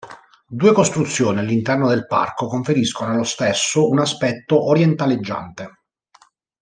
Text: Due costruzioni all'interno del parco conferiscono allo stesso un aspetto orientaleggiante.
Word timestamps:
Due 0.47 0.71
costruzioni 0.73 1.37
all'interno 1.41 1.87
del 1.87 2.07
parco 2.07 2.47
conferiscono 2.47 3.13
allo 3.13 3.21
stesso 3.23 3.87
un 3.87 3.99
aspetto 3.99 4.65
orientaleggiante. 4.65 5.81